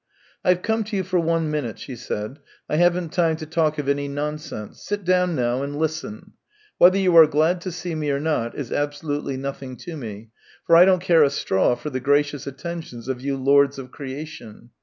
"I've 0.43 0.63
come 0.63 0.83
to 0.85 0.95
you 0.97 1.03
for 1.03 1.19
one 1.19 1.51
minute," 1.51 1.77
she 1.77 1.95
said. 1.95 2.39
I 2.67 2.77
haven't 2.77 3.13
time 3.13 3.35
to 3.35 3.45
talk 3.45 3.77
of 3.77 3.87
any 3.87 4.07
nonsense. 4.07 4.81
Sit 4.81 5.03
down 5.05 5.37
and 5.37 5.75
listen. 5.77 6.33
Whether 6.79 6.97
you 6.97 7.15
are 7.17 7.27
glad 7.27 7.61
to 7.61 7.71
see 7.71 7.93
me 7.93 8.09
or 8.09 8.19
not 8.19 8.55
is 8.55 8.71
absolutely 8.71 9.37
nothing 9.37 9.77
to 9.77 9.95
me, 9.95 10.31
for 10.65 10.75
I 10.75 10.85
don't 10.85 11.01
care 11.03 11.21
a 11.21 11.29
straw 11.29 11.75
for 11.75 11.91
the 11.91 11.99
gracious 11.99 12.47
attentions 12.47 13.07
of 13.07 13.21
you 13.21 13.37
lords 13.37 13.77
of 13.77 13.91
creation. 13.91 14.71